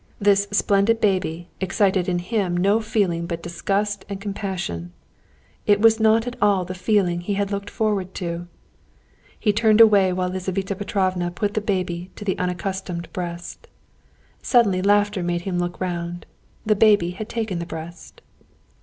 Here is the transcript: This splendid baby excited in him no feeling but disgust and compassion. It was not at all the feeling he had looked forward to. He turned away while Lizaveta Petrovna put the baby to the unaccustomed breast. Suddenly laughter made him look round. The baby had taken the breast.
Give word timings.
This 0.19 0.47
splendid 0.49 0.99
baby 0.99 1.49
excited 1.59 2.09
in 2.09 2.17
him 2.17 2.57
no 2.57 2.79
feeling 2.81 3.27
but 3.27 3.43
disgust 3.43 4.03
and 4.09 4.19
compassion. 4.19 4.93
It 5.67 5.79
was 5.79 5.99
not 5.99 6.25
at 6.25 6.35
all 6.41 6.65
the 6.65 6.73
feeling 6.73 7.21
he 7.21 7.35
had 7.35 7.51
looked 7.51 7.69
forward 7.69 8.15
to. 8.15 8.47
He 9.39 9.53
turned 9.53 9.79
away 9.79 10.11
while 10.11 10.29
Lizaveta 10.29 10.73
Petrovna 10.75 11.29
put 11.29 11.53
the 11.53 11.61
baby 11.61 12.09
to 12.15 12.25
the 12.25 12.35
unaccustomed 12.39 13.13
breast. 13.13 13.67
Suddenly 14.41 14.81
laughter 14.81 15.21
made 15.21 15.41
him 15.41 15.59
look 15.59 15.79
round. 15.79 16.25
The 16.65 16.75
baby 16.75 17.11
had 17.11 17.29
taken 17.29 17.59
the 17.59 17.67
breast. 17.67 18.23